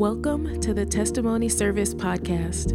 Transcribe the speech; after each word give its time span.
Welcome 0.00 0.62
to 0.62 0.72
the 0.72 0.86
Testimony 0.86 1.50
Service 1.50 1.92
Podcast, 1.92 2.68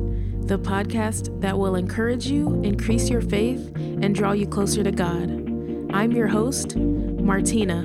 the 0.48 0.60
podcast 0.60 1.42
that 1.42 1.58
will 1.58 1.74
encourage 1.74 2.28
you, 2.28 2.62
increase 2.62 3.10
your 3.10 3.22
faith, 3.22 3.76
and 3.76 4.14
draw 4.14 4.34
you 4.34 4.46
closer 4.46 4.84
to 4.84 4.92
God. 4.92 5.32
I'm 5.92 6.12
your 6.12 6.28
host, 6.28 6.76
Martina. 6.76 7.82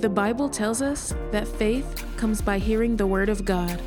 The 0.00 0.08
Bible 0.12 0.48
tells 0.48 0.82
us 0.82 1.14
that 1.30 1.46
faith 1.46 2.04
comes 2.16 2.42
by 2.42 2.58
hearing 2.58 2.96
the 2.96 3.06
Word 3.06 3.28
of 3.28 3.44
God. 3.44 3.80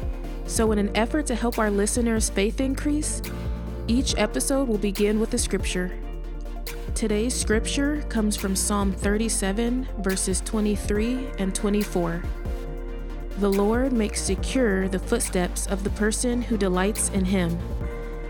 So, 0.45 0.71
in 0.71 0.79
an 0.79 0.95
effort 0.95 1.25
to 1.25 1.36
help 1.36 1.59
our 1.59 1.70
listeners' 1.70 2.29
faith 2.29 2.61
increase, 2.61 3.21
each 3.89 4.16
episode 4.18 4.70
will 4.70 4.77
begin 4.77 5.20
with 5.20 5.34
a 5.34 5.38
scripture. 5.38 5.91
Today's 6.95 7.34
scripture 7.34 8.02
comes 8.04 8.38
from 8.38 8.55
Psalm 8.55 8.93
37, 8.93 9.89
verses 10.00 10.39
23 10.39 11.32
and 11.38 11.54
24. 11.54 12.23
The 13.41 13.51
Lord 13.51 13.91
makes 13.91 14.21
secure 14.21 14.87
the 14.87 14.99
footsteps 14.99 15.65
of 15.65 15.83
the 15.83 15.89
person 15.89 16.43
who 16.43 16.57
delights 16.57 17.09
in 17.09 17.25
him. 17.25 17.57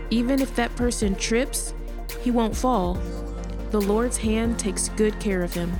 Even 0.08 0.40
if 0.40 0.56
that 0.56 0.74
person 0.74 1.14
trips, 1.16 1.74
he 2.22 2.30
won't 2.30 2.56
fall. 2.56 2.94
The 3.72 3.80
Lord's 3.82 4.16
hand 4.16 4.58
takes 4.58 4.88
good 4.88 5.20
care 5.20 5.42
of 5.42 5.52
him. 5.52 5.70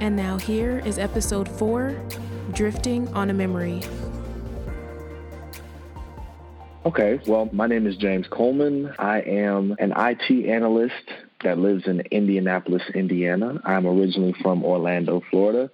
And 0.00 0.16
now, 0.16 0.38
here 0.38 0.78
is 0.86 0.98
episode 0.98 1.46
4 1.46 1.94
Drifting 2.52 3.06
on 3.08 3.28
a 3.28 3.34
Memory. 3.34 3.82
Okay, 6.86 7.20
well, 7.26 7.50
my 7.52 7.66
name 7.66 7.86
is 7.86 7.96
James 7.96 8.28
Coleman. 8.28 8.94
I 8.98 9.20
am 9.20 9.76
an 9.78 9.92
IT 9.94 10.48
analyst 10.48 10.94
that 11.44 11.58
lives 11.58 11.86
in 11.86 12.00
Indianapolis, 12.10 12.82
Indiana. 12.94 13.60
I'm 13.62 13.86
originally 13.86 14.34
from 14.40 14.64
Orlando, 14.64 15.20
Florida. 15.30 15.70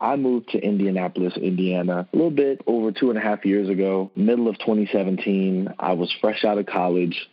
I 0.00 0.16
moved 0.16 0.50
to 0.50 0.58
Indianapolis, 0.58 1.36
Indiana 1.36 2.08
a 2.12 2.16
little 2.16 2.30
bit 2.30 2.62
over 2.66 2.90
two 2.90 3.10
and 3.10 3.18
a 3.18 3.22
half 3.22 3.44
years 3.44 3.68
ago, 3.68 4.10
middle 4.16 4.48
of 4.48 4.58
2017. 4.58 5.74
I 5.78 5.92
was 5.92 6.10
fresh 6.20 6.44
out 6.44 6.58
of 6.58 6.66
college 6.66 7.28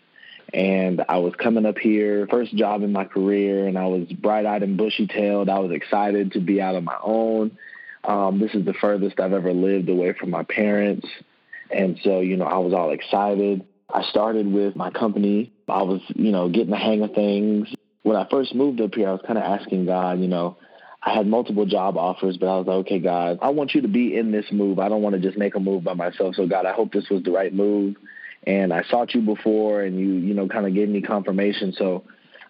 and 0.54 1.04
I 1.08 1.18
was 1.18 1.34
coming 1.36 1.66
up 1.66 1.78
here, 1.78 2.28
first 2.30 2.56
job 2.56 2.84
in 2.84 2.92
my 2.92 3.06
career, 3.06 3.68
and 3.68 3.78
I 3.78 3.86
was 3.88 4.08
bright 4.08 4.46
eyed 4.46 4.64
and 4.64 4.78
bushy 4.78 5.08
tailed. 5.08 5.50
I 5.50 5.60
was 5.60 5.72
excited 5.72 6.34
to 6.34 6.40
be 6.40 6.62
out 6.62 6.76
on 6.76 6.86
my 6.86 6.98
own. 7.04 7.58
Um, 8.04 8.40
this 8.40 8.54
is 8.54 8.66
the 8.66 8.74
furthest 8.74 9.20
I've 9.20 9.34
ever 9.34 9.54
lived 9.54 9.90
away 9.90 10.14
from 10.14 10.30
my 10.30 10.44
parents. 10.44 11.08
And 11.70 12.00
so, 12.04 12.22
you 12.22 12.38
know, 12.38 12.46
I 12.46 12.58
was 12.60 12.74
all 12.74 12.92
excited. 12.92 13.66
I 13.94 14.04
started 14.04 14.52
with 14.52 14.76
my 14.76 14.90
company. 14.90 15.52
I 15.68 15.84
was, 15.84 16.02
you 16.16 16.32
know, 16.32 16.48
getting 16.48 16.72
the 16.72 16.78
hang 16.78 17.02
of 17.02 17.14
things. 17.14 17.68
When 18.04 18.16
I 18.16 18.26
first 18.30 18.56
moved 18.56 18.80
up 18.80 18.96
here, 18.96 19.10
I 19.10 19.12
was 19.12 19.22
kind 19.28 19.38
of 19.38 19.44
asking 19.44 19.86
God, 19.86 20.20
you 20.20 20.28
know, 20.28 20.58
I 21.02 21.14
had 21.14 21.28
multiple 21.28 21.66
job 21.66 21.98
offers, 21.98 22.38
but 22.38 22.48
I 22.48 22.58
was 22.58 22.68
like, 22.68 22.76
okay, 22.78 23.00
God, 23.00 23.40
I 23.42 23.50
want 23.50 23.76
you 23.76 23.82
to 23.82 23.88
be 23.88 24.18
in 24.18 24.32
this 24.32 24.46
move. 24.52 24.80
I 24.80 24.90
don't 24.90 25.02
want 25.02 25.16
to 25.16 25.22
just 25.22 25.38
make 25.38 25.56
a 25.56 25.60
move 25.60 25.84
by 25.84 25.94
myself. 25.94 26.36
So, 26.36 26.48
God, 26.48 26.66
I 26.66 26.74
hope 26.74 26.92
this 26.92 27.10
was 27.10 27.24
the 27.24 27.32
right 27.32 27.54
move. 27.54 27.96
And 28.46 28.74
I 28.74 28.84
sought 28.84 29.14
you 29.14 29.22
before, 29.22 29.84
and 29.84 30.00
you, 30.00 30.14
you 30.14 30.34
know, 30.34 30.48
kind 30.48 30.66
of 30.66 30.74
gave 30.74 30.90
me 30.90 31.02
confirmation. 31.02 31.74
So, 31.78 32.04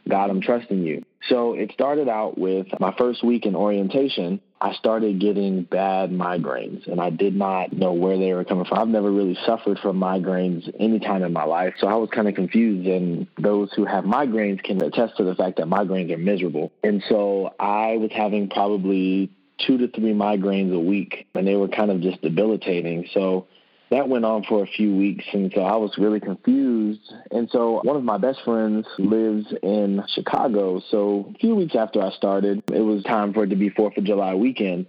God, 0.08 0.30
I'm 0.30 0.42
trusting 0.42 0.84
you. 0.84 1.04
So 1.30 1.54
it 1.54 1.72
started 1.74 2.08
out 2.08 2.38
with 2.38 2.68
my 2.80 2.94
first 2.98 3.24
week 3.24 3.46
in 3.46 3.56
orientation. 3.56 4.40
I 4.60 4.74
started 4.74 5.20
getting 5.20 5.64
bad 5.64 6.10
migraines 6.10 6.88
and 6.88 7.00
I 7.00 7.12
did 7.12 7.36
not 7.36 7.74
know 7.74 7.94
where 7.94 8.18
they 8.18 8.34
were 8.34 8.44
coming 8.44 8.66
from. 8.66 8.80
I've 8.80 8.88
never 8.88 9.12
really 9.12 9.38
suffered 9.46 9.78
from 9.80 10.00
migraines 10.00 10.74
any 10.80 11.00
time 11.00 11.24
in 11.24 11.32
my 11.32 11.44
life. 11.44 11.76
So 11.80 11.88
I 11.88 11.96
was 11.96 12.10
kind 12.10 12.28
of 12.28 12.34
confused 12.34 12.88
and 12.88 13.28
those 13.38 13.72
who 13.74 13.86
have 13.86 14.04
migraines 14.04 14.64
can 14.64 14.82
attest 14.82 15.18
to 15.18 15.24
the 15.24 15.36
fact 15.36 15.58
that 15.58 15.68
migraines 15.68 16.12
are 16.12 16.18
miserable. 16.18 16.72
And 16.84 17.04
so 17.08 17.54
I 17.60 17.98
was 17.98 18.12
having 18.12 18.50
probably 18.50 19.30
two 19.60 19.78
to 19.78 19.88
three 19.90 20.14
migraines 20.14 20.74
a 20.74 20.80
week 20.80 21.28
and 21.36 21.48
they 21.48 21.56
were 21.56 21.68
kind 21.68 21.92
of 21.92 22.02
just 22.02 22.22
debilitating. 22.22 23.08
So 23.14 23.48
that 23.90 24.10
went 24.10 24.26
on 24.26 24.44
for 24.44 24.64
a 24.64 24.68
few 24.68 24.96
weeks 24.96 25.26
and 25.34 25.52
so 25.56 25.62
I 25.62 25.78
was 25.78 25.98
really 25.98 26.20
confused. 26.20 27.14
And 27.32 27.50
so 27.52 27.80
one 27.84 27.96
of 27.96 28.04
my 28.04 28.18
best 28.18 28.40
friends 28.44 28.86
lives 28.98 29.46
in 29.64 30.04
Chicago. 30.14 30.82
So 30.92 31.32
a 31.34 31.38
few 31.38 31.56
weeks 31.56 31.76
after 31.76 32.02
I 32.02 32.12
started, 32.12 32.64
it 32.72 32.82
was 32.82 33.04
time 33.04 33.34
for 33.34 33.44
it 33.44 33.50
to 33.50 33.56
be 33.56 33.70
4th 33.70 33.98
of 33.98 34.04
July 34.04 34.34
weekend. 34.34 34.88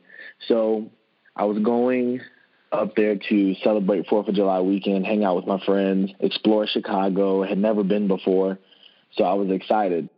So 0.49 0.91
I 1.37 1.45
was 1.45 1.59
going 1.59 2.21
up 2.73 2.97
there 2.97 3.17
to 3.17 3.55
celebrate 3.63 4.07
4th 4.09 4.29
of 4.29 4.35
July 4.35 4.61
weekend, 4.61 5.07
hang 5.07 5.25
out 5.25 5.37
with 5.37 5.47
my 5.47 5.65
friends, 5.65 6.11
explore 6.21 6.67
Chicago, 6.67 7.43
had 7.43 7.59
never 7.59 7.85
been 7.85 8.09
before. 8.09 8.59
So 9.13 9.25
I 9.25 9.35
was 9.35 9.51
excited. 9.51 10.09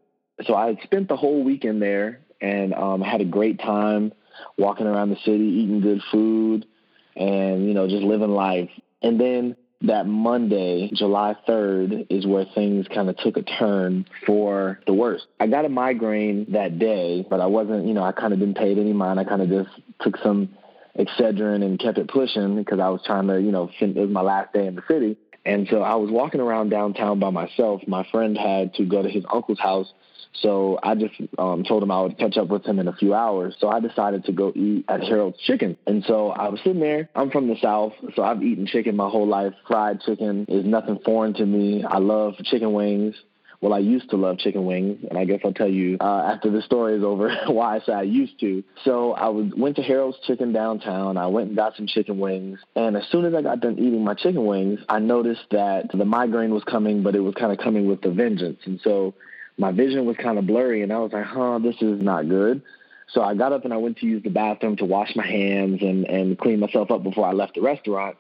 So 0.47 0.55
I 0.55 0.69
had 0.69 0.79
spent 0.83 1.09
the 1.09 1.17
whole 1.17 1.45
weekend 1.45 1.83
there 1.83 2.21
and 2.41 2.75
um, 2.75 3.03
had 3.03 3.21
a 3.21 3.27
great 3.27 3.61
time 3.61 4.13
walking 4.57 4.87
around 4.87 5.11
the 5.11 5.17
city, 5.17 5.45
eating 5.45 5.81
good 5.81 6.01
food, 6.11 6.67
and, 7.17 7.67
you 7.67 7.75
know, 7.75 7.89
just 7.89 8.03
living 8.03 8.31
life. 8.31 8.71
And 9.03 9.21
then 9.21 9.57
that 9.83 10.07
Monday, 10.07 10.91
July 10.93 11.37
3rd, 11.49 12.07
is 12.11 12.27
where 12.27 12.45
things 12.55 12.87
kind 12.95 13.09
of 13.09 13.17
took 13.17 13.37
a 13.37 13.43
turn 13.43 14.07
for 14.27 14.81
the 14.87 14.93
worst. 14.93 15.27
I 15.39 15.47
got 15.47 15.65
a 15.65 15.71
migraine 15.71 16.53
that 16.53 16.79
day, 16.79 17.27
but 17.29 17.41
I 17.41 17.47
wasn't, 17.47 17.87
you 17.87 17.95
know, 17.95 18.03
I 18.03 18.13
kind 18.13 18.33
of 18.33 18.39
didn't 18.39 18.57
pay 18.57 18.73
it 18.73 18.79
any 18.79 18.93
mind. 18.93 19.19
I 19.19 19.25
kind 19.25 19.43
of 19.43 19.49
just 19.49 19.71
took 20.03 20.19
some 20.19 20.51
Excedrin 20.99 21.65
and 21.65 21.79
kept 21.79 21.99
it 21.99 22.09
pushing 22.09 22.57
because 22.57 22.79
I 22.81 22.89
was 22.89 23.01
trying 23.07 23.29
to, 23.29 23.41
you 23.41 23.53
know, 23.53 23.71
it 23.81 23.97
was 23.97 24.11
my 24.11 24.21
last 24.21 24.53
day 24.53 24.67
in 24.67 24.75
the 24.75 24.83
city. 24.89 25.17
And 25.47 25.67
so 25.71 25.81
I 25.81 25.95
was 25.95 26.11
walking 26.11 26.41
around 26.41 26.69
downtown 26.69 27.19
by 27.19 27.31
myself. 27.31 27.81
My 27.87 28.07
friend 28.11 28.37
had 28.37 28.75
to 28.75 28.85
go 28.85 29.03
to 29.03 29.09
his 29.09 29.25
uncle's 29.33 29.59
house 29.59 29.91
so 30.33 30.79
I 30.83 30.95
just 30.95 31.15
um, 31.39 31.65
told 31.65 31.83
him 31.83 31.91
I 31.91 32.01
would 32.03 32.19
catch 32.19 32.37
up 32.37 32.49
with 32.49 32.65
him 32.65 32.79
in 32.79 32.89
a 32.89 32.95
few 32.95 33.15
hours. 33.15 33.57
So 33.59 33.69
I 33.69 33.81
decided 33.81 34.25
to 34.27 34.33
go 34.33 34.53
eat 34.55 34.85
at 34.89 35.03
Harold's 35.03 35.39
Chicken. 35.41 35.77
And 35.87 36.05
so 36.05 36.31
I 36.31 36.49
was 36.49 36.61
sitting 36.61 36.81
there. 36.81 37.09
I'm 37.15 37.31
from 37.31 37.49
the 37.49 37.57
South, 37.61 37.93
so 38.15 38.23
I've 38.23 38.43
eaten 38.43 38.67
chicken 38.67 38.97
my 38.97 39.09
whole 39.09 39.27
life. 39.27 39.53
Fried 39.67 40.01
chicken 40.03 40.47
is 40.49 40.65
nothing 40.65 40.99
foreign 41.05 41.35
to 41.35 41.45
me. 41.45 41.85
I 41.85 41.99
love 41.99 42.35
chicken 42.45 42.73
wings. 42.73 43.17
Well, 43.61 43.75
I 43.75 43.79
used 43.81 44.09
to 44.11 44.17
love 44.17 44.39
chicken 44.39 44.65
wings, 44.65 45.05
and 45.07 45.19
I 45.19 45.27
guess 45.27 45.41
I'll 45.45 45.53
tell 45.53 45.69
you 45.69 45.99
uh, 46.01 46.33
after 46.33 46.51
the 46.51 46.63
story 46.63 46.97
is 46.97 47.05
over 47.05 47.31
why 47.47 47.77
I 47.77 47.81
say 47.81 47.93
I 47.93 48.03
used 48.03 48.41
to. 48.41 48.65
So 48.85 49.13
I 49.13 49.29
was, 49.29 49.53
went 49.55 49.77
to 49.77 49.83
Harold's 49.83 50.17
Chicken 50.27 50.53
downtown. 50.53 51.19
I 51.19 51.27
went 51.27 51.49
and 51.49 51.57
got 51.57 51.77
some 51.77 51.87
chicken 51.87 52.19
wings, 52.19 52.59
and 52.75 52.97
as 52.97 53.07
soon 53.11 53.27
as 53.27 53.35
I 53.35 53.43
got 53.43 53.61
done 53.61 53.75
eating 53.79 54.03
my 54.03 54.15
chicken 54.15 54.47
wings, 54.47 54.81
I 54.89 54.99
noticed 54.99 55.45
that 55.51 55.91
the 55.93 56.07
migraine 56.07 56.55
was 56.55 56.65
coming, 56.65 57.03
but 57.03 57.15
it 57.15 57.21
was 57.21 57.35
kind 57.35 57.53
of 57.53 57.59
coming 57.59 57.87
with 57.87 58.03
a 58.07 58.11
vengeance. 58.11 58.61
And 58.65 58.81
so 58.83 59.13
my 59.61 59.73
vision 59.73 60.07
was 60.07 60.17
kind 60.17 60.39
of 60.39 60.47
blurry, 60.47 60.83
and 60.83 60.91
I 60.91 60.99
was 60.99 61.13
like, 61.13 61.27
huh, 61.27 61.59
this 61.59 61.77
is 61.83 62.01
not 62.01 62.27
good. 62.29 62.63
So 63.09 63.23
I 63.23 63.35
got 63.35 63.53
up 63.53 63.65
and 63.65 63.75
I 63.75 63.77
went 63.77 63.99
to 63.99 64.07
use 64.07 64.23
the 64.23 64.31
bathroom 64.31 64.77
to 64.77 64.87
wash 64.87 65.15
my 65.15 65.27
hands 65.27 65.83
and, 65.83 66.07
and 66.07 66.39
clean 66.39 66.61
myself 66.61 66.91
up 66.91 67.03
before 67.03 67.27
I 67.27 67.33
left 67.33 67.57
the 67.57 67.61
restaurant. 67.61 68.17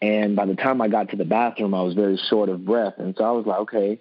And 0.00 0.36
by 0.36 0.46
the 0.46 0.54
time 0.54 0.80
I 0.80 0.86
got 0.86 1.08
to 1.10 1.16
the 1.16 1.24
bathroom, 1.24 1.74
I 1.74 1.82
was 1.82 1.94
very 1.94 2.16
short 2.30 2.48
of 2.48 2.64
breath. 2.64 2.94
And 2.98 3.16
so 3.18 3.24
I 3.24 3.32
was 3.32 3.44
like, 3.44 3.58
okay, 3.60 3.98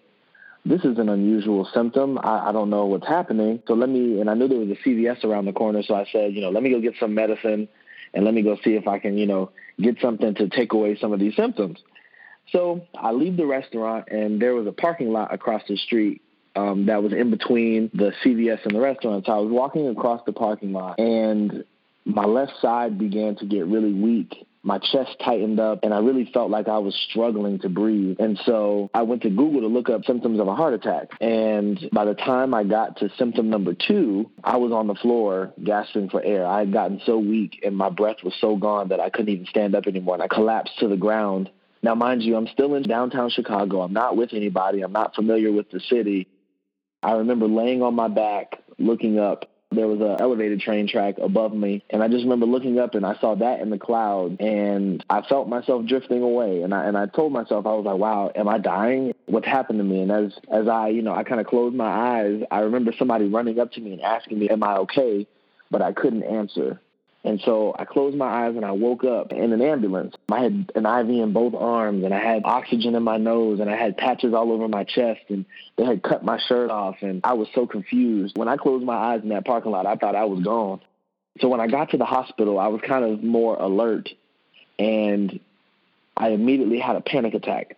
this 0.66 0.84
is 0.84 1.00
an 1.00 1.10
unusual 1.10 1.68
symptom. 1.74 2.20
I, 2.20 2.50
I 2.50 2.52
don't 2.52 2.70
know 2.70 2.86
what's 2.86 3.08
happening. 3.08 3.64
So 3.68 3.74
let 3.74 3.90
me, 3.90 4.22
and 4.22 4.30
I 4.30 4.36
knew 4.36 4.48
there 4.48 4.60
was 4.60 4.70
a 4.70 4.88
CVS 4.88 5.24
around 5.24 5.46
the 5.46 5.54
corner. 5.54 5.82
So 5.82 5.96
I 5.96 6.06
said, 6.12 6.34
you 6.34 6.42
know, 6.42 6.52
let 6.52 6.62
me 6.62 6.70
go 6.70 6.80
get 6.80 6.94
some 7.00 7.16
medicine 7.16 7.68
and 8.14 8.24
let 8.24 8.36
me 8.36 8.44
go 8.44 8.56
see 8.64 8.76
if 8.76 8.88
I 8.88 9.00
can, 9.00 9.18
you 9.18 9.26
know, 9.26 9.50
get 9.82 10.00
something 10.00 10.36
to 10.36 10.48
take 10.50 10.74
away 10.74 10.96
some 11.00 11.12
of 11.12 11.20
these 11.20 11.36
symptoms. 11.36 11.80
So 12.52 12.86
I 12.94 13.14
leave 13.14 13.36
the 13.36 13.48
restaurant 13.48 14.10
and 14.12 14.40
there 14.40 14.54
was 14.54 14.68
a 14.68 14.72
parking 14.72 15.12
lot 15.12 15.34
across 15.34 15.64
the 15.68 15.78
street 15.78 16.22
um, 16.58 16.88
that 16.88 17.04
was 17.04 17.14
in 17.14 17.30
between 17.30 17.90
the 17.94 18.12
CVS 18.24 18.66
and 18.66 18.76
the 18.76 18.80
restaurant. 18.80 19.26
So 19.26 19.32
I 19.32 19.38
was 19.38 19.52
walking 19.52 19.88
across 19.88 20.22
the 20.26 20.34
parking 20.34 20.74
lot, 20.74 21.00
and 21.00 21.64
my 22.06 22.26
left 22.26 22.54
side 22.62 22.98
began 22.98 23.36
to 23.38 23.46
get 23.46 23.68
really 23.68 23.94
weak. 23.94 24.34
My 24.64 24.80
chest 24.80 25.16
tightened 25.24 25.60
up, 25.60 25.80
and 25.84 25.94
I 25.94 26.00
really 26.00 26.30
felt 26.34 26.50
like 26.50 26.68
I 26.68 26.80
was 26.80 26.94
struggling 27.10 27.60
to 27.60 27.70
breathe. 27.70 28.18
And 28.20 28.38
so 28.46 28.90
I 28.94 29.04
went 29.04 29.22
to 29.22 29.30
Google 29.30 29.62
to 29.62 29.68
look 29.68 29.90
up 29.90 30.04
symptoms 30.04 30.40
of 30.42 30.48
a 30.48 30.56
heart 30.56 30.74
attack. 30.74 31.10
And 31.22 31.90
by 31.94 32.04
the 32.04 32.16
time 32.16 32.54
I 32.54 32.66
got 32.66 32.98
to 32.98 33.10
symptom 33.18 33.50
number 33.50 33.74
two, 33.74 34.30
I 34.44 34.58
was 34.58 34.74
on 34.74 34.88
the 34.88 34.96
floor 34.96 35.54
gasping 35.64 36.10
for 36.10 36.22
air. 36.22 36.46
I 36.46 36.60
had 36.60 36.74
gotten 36.74 37.02
so 37.06 37.18
weak, 37.18 37.62
and 37.64 37.78
my 37.78 37.90
breath 37.90 38.18
was 38.24 38.34
so 38.42 38.58
gone 38.58 38.90
that 38.90 39.00
I 39.00 39.10
couldn't 39.10 39.30
even 39.30 39.46
stand 39.46 39.76
up 39.76 39.88
anymore. 39.88 40.16
And 40.16 40.24
I 40.24 40.28
collapsed 40.28 40.80
to 40.80 40.90
the 40.90 40.98
ground. 40.98 41.50
Now, 41.84 41.96
mind 41.96 42.24
you, 42.24 42.36
I'm 42.36 42.48
still 42.48 42.76
in 42.76 42.84
downtown 42.84 43.30
Chicago. 43.30 43.82
I'm 43.82 43.94
not 43.94 44.18
with 44.18 44.34
anybody. 44.34 44.82
I'm 44.82 44.92
not 44.92 45.16
familiar 45.16 45.52
with 45.52 45.70
the 45.70 45.80
city. 45.80 46.28
I 47.04 47.14
remember 47.14 47.48
laying 47.48 47.82
on 47.82 47.96
my 47.96 48.08
back, 48.08 48.62
looking 48.78 49.20
up. 49.20 49.50
There 49.70 49.88
was 49.88 50.00
an 50.00 50.16
elevated 50.22 50.62
train 50.62 50.88
track 50.88 51.16
above 51.22 51.54
me, 51.54 51.84
and 51.90 52.02
I 52.02 52.08
just 52.08 52.24
remember 52.24 52.46
looking 52.46 52.80
up 52.80 52.96
and 52.96 53.06
I 53.06 53.16
saw 53.20 53.36
that 53.36 53.60
in 53.60 53.70
the 53.70 53.78
cloud, 53.78 54.40
and 54.40 55.04
I 55.10 55.22
felt 55.24 55.50
myself 55.50 55.86
drifting 55.86 56.24
away. 56.24 56.62
And 56.62 56.74
I 56.74 56.86
and 56.86 56.98
I 56.98 57.06
told 57.08 57.34
myself, 57.34 57.66
I 57.66 57.74
was 57.74 57.86
like, 57.86 57.98
"Wow, 57.98 58.32
am 58.34 58.48
I 58.48 58.60
dying? 58.60 59.14
What's 59.26 59.46
happened 59.46 59.80
to 59.80 59.84
me?" 59.84 60.02
And 60.04 60.12
as 60.12 60.34
as 60.50 60.70
I, 60.70 60.88
you 60.88 61.02
know, 61.02 61.14
I 61.14 61.24
kind 61.24 61.42
of 61.42 61.48
closed 61.48 61.76
my 61.76 61.86
eyes, 61.86 62.44
I 62.50 62.62
remember 62.62 62.94
somebody 62.98 63.26
running 63.26 63.60
up 63.60 63.74
to 63.74 63.82
me 63.82 63.92
and 63.92 64.02
asking 64.02 64.40
me, 64.40 64.50
"Am 64.50 64.64
I 64.64 64.78
okay?" 64.78 65.28
But 65.70 65.82
I 65.82 65.92
couldn't 65.92 66.24
answer. 66.24 66.80
And 67.24 67.42
so 67.42 67.76
I 67.78 67.84
closed 67.84 68.16
my 68.16 68.46
eyes 68.46 68.56
and 68.56 68.64
I 68.64 68.72
woke 68.72 69.04
up 69.04 69.34
in 69.34 69.52
an 69.52 69.62
ambulance. 69.62 70.16
I 70.32 70.42
had 70.42 70.72
an 70.76 70.86
IV 70.86 71.10
in 71.10 71.34
both 71.34 71.56
arms 71.56 72.06
and 72.06 72.14
I 72.14 72.20
had 72.20 72.44
oxygen 72.46 72.96
in 72.96 73.04
my 73.04 73.18
nose 73.18 73.60
and 73.60 73.70
I 73.70 73.76
had 73.76 73.98
patches 73.98 74.34
all 74.34 74.52
over 74.52 74.68
my 74.68 74.84
chest 74.84 75.22
and 75.30 75.46
they 75.76 75.84
had 75.84 76.04
cut 76.04 76.24
my 76.24 76.40
shirt 76.48 76.70
off 76.70 76.98
and 77.02 77.22
I 77.24 77.34
was 77.34 77.50
so 77.54 77.68
confused. 77.68 78.38
When 78.38 78.48
I 78.48 78.56
closed 78.56 78.86
my 78.86 78.96
eyes 78.96 79.22
in 79.24 79.30
that 79.30 79.46
parking 79.46 79.72
lot, 79.72 79.86
I 79.86 79.96
thought 79.96 80.16
I 80.16 80.26
was 80.26 80.42
gone. 80.42 80.80
So 81.42 81.50
when 81.50 81.60
I 81.60 81.68
got 81.68 81.92
to 81.92 81.98
the 81.98 82.06
hospital, 82.06 82.60
I 82.60 82.68
was 82.68 82.82
kind 82.82 83.04
of 83.04 83.24
more 83.24 83.58
alert 83.58 84.10
and 84.80 85.40
I 86.16 86.30
immediately 86.30 86.80
had 86.80 86.96
a 86.96 87.02
panic 87.02 87.34
attack. 87.34 87.78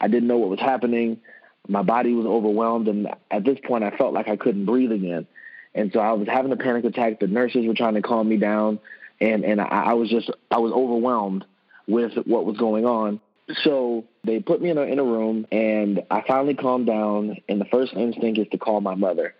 I 0.00 0.08
didn't 0.08 0.28
know 0.28 0.38
what 0.38 0.50
was 0.50 0.60
happening. 0.60 1.20
My 1.68 1.82
body 1.82 2.14
was 2.14 2.26
overwhelmed. 2.26 2.88
And 2.88 3.08
at 3.30 3.44
this 3.44 3.58
point, 3.64 3.84
I 3.84 3.90
felt 3.96 4.14
like 4.14 4.28
I 4.28 4.36
couldn't 4.36 4.64
breathe 4.64 4.92
again. 4.92 5.26
And 5.74 5.92
so 5.92 6.00
I 6.00 6.12
was 6.12 6.28
having 6.28 6.52
a 6.52 6.56
panic 6.56 6.84
attack. 6.84 7.20
The 7.20 7.26
nurses 7.26 7.66
were 7.66 7.74
trying 7.74 7.94
to 7.94 8.02
calm 8.02 8.28
me 8.28 8.36
down. 8.36 8.80
And, 9.20 9.44
and 9.44 9.60
I, 9.60 9.66
I 9.66 9.92
was 9.94 10.08
just, 10.08 10.30
I 10.50 10.58
was 10.58 10.72
overwhelmed 10.72 11.44
with 11.86 12.12
what 12.26 12.44
was 12.44 12.56
going 12.56 12.86
on. 12.86 13.20
So 13.62 14.04
they 14.24 14.40
put 14.40 14.62
me 14.62 14.70
in 14.70 14.78
a, 14.78 14.82
in 14.82 14.98
a 14.98 15.04
room 15.04 15.46
and 15.50 16.02
I 16.10 16.22
finally 16.26 16.54
calmed 16.54 16.86
down. 16.86 17.36
And 17.48 17.60
the 17.60 17.66
first 17.66 17.92
instinct 17.94 18.38
is 18.38 18.48
to 18.52 18.58
call 18.58 18.80
my 18.80 18.94
mother. 18.94 19.34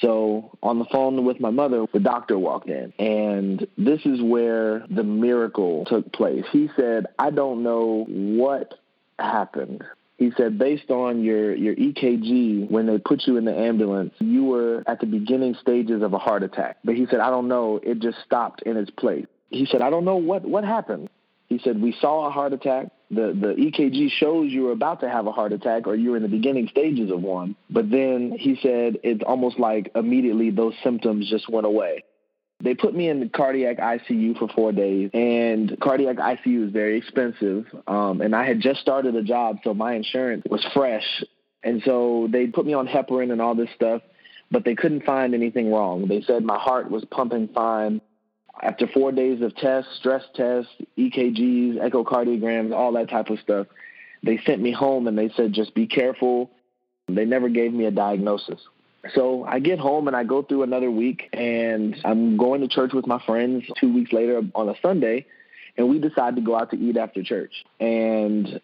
So 0.00 0.56
on 0.62 0.78
the 0.78 0.84
phone 0.86 1.24
with 1.24 1.40
my 1.40 1.50
mother, 1.50 1.86
the 1.92 2.00
doctor 2.00 2.38
walked 2.38 2.68
in, 2.68 2.92
and 2.98 3.66
this 3.78 4.00
is 4.04 4.20
where 4.20 4.84
the 4.90 5.02
miracle 5.02 5.84
took 5.86 6.12
place. 6.12 6.44
He 6.52 6.68
said, 6.76 7.06
I 7.18 7.30
don't 7.30 7.62
know 7.62 8.04
what 8.08 8.74
happened. 9.18 9.82
He 10.18 10.32
said, 10.36 10.58
based 10.58 10.90
on 10.90 11.22
your, 11.22 11.54
your 11.54 11.74
EKG, 11.74 12.70
when 12.70 12.86
they 12.86 12.98
put 12.98 13.26
you 13.26 13.36
in 13.36 13.44
the 13.44 13.54
ambulance, 13.54 14.14
you 14.18 14.44
were 14.44 14.82
at 14.86 15.00
the 15.00 15.06
beginning 15.06 15.54
stages 15.60 16.02
of 16.02 16.14
a 16.14 16.18
heart 16.18 16.42
attack. 16.42 16.78
But 16.84 16.96
he 16.96 17.06
said, 17.10 17.20
I 17.20 17.28
don't 17.28 17.48
know. 17.48 17.80
It 17.82 17.98
just 17.98 18.18
stopped 18.24 18.62
in 18.62 18.78
its 18.78 18.90
place. 18.90 19.26
He 19.50 19.66
said, 19.66 19.82
I 19.82 19.90
don't 19.90 20.06
know 20.06 20.16
what, 20.16 20.42
what 20.42 20.64
happened. 20.64 21.10
He 21.48 21.60
said, 21.62 21.80
We 21.80 21.94
saw 22.00 22.26
a 22.26 22.30
heart 22.30 22.52
attack. 22.52 22.88
The, 23.10 23.36
the 23.40 23.54
EKG 23.56 24.10
shows 24.10 24.50
you 24.50 24.62
were 24.62 24.72
about 24.72 25.00
to 25.00 25.08
have 25.08 25.26
a 25.26 25.32
heart 25.32 25.52
attack 25.52 25.86
or 25.86 25.94
you're 25.94 26.16
in 26.16 26.22
the 26.22 26.28
beginning 26.28 26.66
stages 26.68 27.12
of 27.12 27.22
one. 27.22 27.54
But 27.70 27.88
then 27.88 28.34
he 28.36 28.58
said 28.60 28.98
it's 29.04 29.22
almost 29.24 29.60
like 29.60 29.92
immediately 29.94 30.50
those 30.50 30.74
symptoms 30.82 31.30
just 31.30 31.48
went 31.48 31.66
away. 31.66 32.02
They 32.60 32.74
put 32.74 32.94
me 32.94 33.08
in 33.08 33.20
the 33.20 33.28
cardiac 33.28 33.78
ICU 33.78 34.38
for 34.38 34.48
four 34.48 34.72
days, 34.72 35.10
and 35.12 35.76
cardiac 35.80 36.16
ICU 36.16 36.66
is 36.66 36.72
very 36.72 36.96
expensive. 36.98 37.66
Um, 37.86 38.20
and 38.22 38.34
I 38.34 38.46
had 38.46 38.60
just 38.60 38.80
started 38.80 39.14
a 39.14 39.22
job, 39.22 39.58
so 39.62 39.74
my 39.74 39.94
insurance 39.94 40.44
was 40.48 40.64
fresh. 40.72 41.24
And 41.62 41.82
so 41.84 42.28
they 42.30 42.46
put 42.46 42.64
me 42.64 42.72
on 42.72 42.86
heparin 42.86 43.30
and 43.30 43.42
all 43.42 43.54
this 43.54 43.68
stuff, 43.74 44.00
but 44.50 44.64
they 44.64 44.74
couldn't 44.74 45.04
find 45.04 45.34
anything 45.34 45.70
wrong. 45.70 46.08
They 46.08 46.22
said 46.22 46.44
my 46.44 46.58
heart 46.58 46.90
was 46.90 47.04
pumping 47.10 47.48
fine 47.48 48.00
after 48.62 48.86
four 48.86 49.12
days 49.12 49.42
of 49.42 49.54
tests, 49.56 49.90
stress 49.98 50.22
tests, 50.34 50.70
EKGs, 50.96 51.76
echocardiograms, 51.76 52.74
all 52.74 52.92
that 52.92 53.10
type 53.10 53.28
of 53.28 53.38
stuff, 53.40 53.66
they 54.22 54.38
sent 54.46 54.60
me 54.60 54.72
home 54.72 55.06
and 55.06 55.16
they 55.16 55.30
said, 55.36 55.52
just 55.52 55.74
be 55.74 55.86
careful. 55.86 56.50
They 57.08 57.24
never 57.24 57.48
gave 57.48 57.72
me 57.72 57.84
a 57.84 57.90
diagnosis. 57.90 58.60
So 59.14 59.44
I 59.44 59.58
get 59.58 59.78
home 59.78 60.08
and 60.08 60.16
I 60.16 60.24
go 60.24 60.42
through 60.42 60.62
another 60.62 60.90
week 60.90 61.28
and 61.32 61.96
I'm 62.04 62.36
going 62.36 62.60
to 62.62 62.68
church 62.68 62.92
with 62.92 63.06
my 63.06 63.22
friends 63.24 63.64
two 63.78 63.92
weeks 63.92 64.12
later 64.12 64.42
on 64.54 64.68
a 64.68 64.74
Sunday 64.80 65.26
and 65.76 65.88
we 65.88 65.98
decide 65.98 66.36
to 66.36 66.42
go 66.42 66.56
out 66.56 66.70
to 66.70 66.76
eat 66.76 66.96
after 66.96 67.22
church. 67.22 67.52
And 67.80 68.60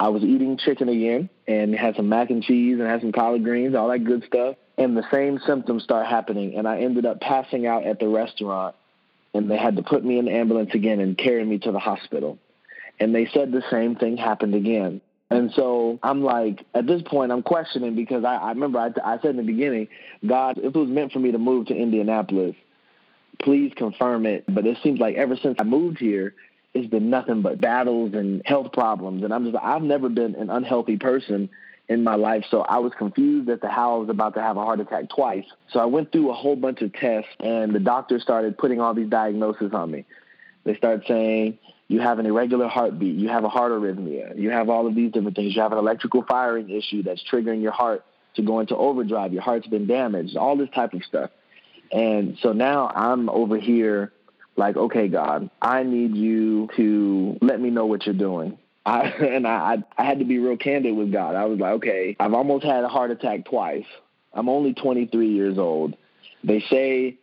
I 0.00 0.08
was 0.08 0.22
eating 0.22 0.58
chicken 0.58 0.88
again 0.88 1.28
and 1.46 1.74
had 1.74 1.96
some 1.96 2.08
mac 2.08 2.30
and 2.30 2.42
cheese 2.42 2.78
and 2.78 2.88
had 2.88 3.00
some 3.00 3.12
collard 3.12 3.44
greens, 3.44 3.74
all 3.74 3.88
that 3.88 4.00
good 4.00 4.24
stuff. 4.24 4.56
And 4.76 4.96
the 4.96 5.04
same 5.10 5.40
symptoms 5.46 5.82
start 5.82 6.06
happening 6.06 6.56
and 6.56 6.68
I 6.68 6.80
ended 6.80 7.06
up 7.06 7.20
passing 7.20 7.66
out 7.66 7.84
at 7.84 7.98
the 7.98 8.08
restaurant 8.08 8.76
and 9.34 9.50
they 9.50 9.56
had 9.56 9.76
to 9.76 9.82
put 9.82 10.04
me 10.04 10.18
in 10.18 10.26
the 10.26 10.32
ambulance 10.32 10.70
again 10.74 11.00
and 11.00 11.16
carry 11.16 11.44
me 11.44 11.58
to 11.58 11.72
the 11.72 11.78
hospital. 11.78 12.38
And 13.00 13.14
they 13.14 13.26
said 13.26 13.52
the 13.52 13.62
same 13.70 13.96
thing 13.96 14.16
happened 14.16 14.54
again. 14.54 15.00
And 15.30 15.52
so 15.52 15.98
I'm 16.02 16.22
like, 16.22 16.64
at 16.74 16.86
this 16.86 17.02
point, 17.02 17.32
I'm 17.32 17.42
questioning 17.42 17.94
because 17.94 18.24
I, 18.24 18.36
I 18.36 18.48
remember 18.50 18.78
I, 18.78 18.90
I 19.04 19.18
said 19.20 19.32
in 19.32 19.36
the 19.36 19.42
beginning, 19.42 19.88
God, 20.26 20.58
if 20.58 20.64
it 20.64 20.74
was 20.74 20.88
meant 20.88 21.12
for 21.12 21.18
me 21.18 21.32
to 21.32 21.38
move 21.38 21.66
to 21.66 21.74
Indianapolis, 21.74 22.56
please 23.42 23.72
confirm 23.76 24.24
it. 24.24 24.44
But 24.48 24.66
it 24.66 24.78
seems 24.82 25.00
like 25.00 25.16
ever 25.16 25.36
since 25.36 25.56
I 25.60 25.64
moved 25.64 25.98
here, 25.98 26.34
it's 26.72 26.88
been 26.88 27.10
nothing 27.10 27.42
but 27.42 27.60
battles 27.60 28.14
and 28.14 28.42
health 28.46 28.72
problems. 28.72 29.22
And 29.22 29.34
I'm 29.34 29.50
just, 29.50 29.62
I've 29.62 29.82
never 29.82 30.08
been 30.08 30.34
an 30.34 30.48
unhealthy 30.48 30.96
person 30.96 31.50
in 31.88 32.04
my 32.04 32.14
life. 32.14 32.44
So 32.50 32.62
I 32.62 32.78
was 32.78 32.92
confused 32.96 33.48
as 33.48 33.60
to 33.60 33.68
how 33.68 33.96
I 33.96 33.98
was 33.98 34.08
about 34.08 34.34
to 34.34 34.42
have 34.42 34.56
a 34.56 34.64
heart 34.64 34.80
attack 34.80 35.08
twice. 35.08 35.46
So 35.72 35.80
I 35.80 35.86
went 35.86 36.12
through 36.12 36.30
a 36.30 36.34
whole 36.34 36.56
bunch 36.56 36.82
of 36.82 36.92
tests, 36.92 37.30
and 37.40 37.74
the 37.74 37.80
doctor 37.80 38.20
started 38.20 38.58
putting 38.58 38.80
all 38.80 38.94
these 38.94 39.08
diagnoses 39.08 39.72
on 39.72 39.90
me. 39.90 40.04
They 40.64 40.76
started 40.76 41.04
saying, 41.08 41.58
you 41.88 42.00
have 42.00 42.18
an 42.18 42.26
irregular 42.26 42.68
heartbeat, 42.68 43.16
you 43.16 43.28
have 43.28 43.44
a 43.44 43.48
heart 43.48 43.72
arrhythmia, 43.72 44.38
you 44.38 44.50
have 44.50 44.68
all 44.68 44.86
of 44.86 44.94
these 44.94 45.10
different 45.10 45.36
things, 45.36 45.56
you 45.56 45.62
have 45.62 45.72
an 45.72 45.78
electrical 45.78 46.22
firing 46.22 46.68
issue 46.70 47.02
that's 47.02 47.22
triggering 47.30 47.62
your 47.62 47.72
heart 47.72 48.04
to 48.36 48.42
go 48.42 48.60
into 48.60 48.76
overdrive, 48.76 49.32
your 49.32 49.42
heart's 49.42 49.66
been 49.66 49.86
damaged, 49.86 50.36
all 50.36 50.56
this 50.56 50.68
type 50.74 50.92
of 50.92 51.02
stuff. 51.02 51.30
And 51.90 52.36
so 52.42 52.52
now 52.52 52.92
I'm 52.94 53.30
over 53.30 53.58
here 53.58 54.12
like, 54.56 54.76
okay, 54.76 55.08
God, 55.08 55.48
I 55.62 55.82
need 55.82 56.14
you 56.14 56.68
to 56.76 57.38
let 57.40 57.60
me 57.60 57.70
know 57.70 57.86
what 57.86 58.04
you're 58.04 58.14
doing. 58.14 58.58
I, 58.88 59.02
and 59.02 59.46
I, 59.46 59.82
I 59.96 60.04
had 60.04 60.18
to 60.18 60.24
be 60.24 60.38
real 60.38 60.56
candid 60.56 60.96
with 60.96 61.12
God. 61.12 61.36
I 61.36 61.44
was 61.44 61.58
like, 61.58 61.72
okay, 61.74 62.16
I've 62.18 62.32
almost 62.32 62.64
had 62.64 62.84
a 62.84 62.88
heart 62.88 63.10
attack 63.10 63.44
twice. 63.44 63.84
I'm 64.32 64.48
only 64.48 64.72
23 64.72 65.28
years 65.28 65.58
old. 65.58 65.96
They 66.44 66.60
say 66.60 67.18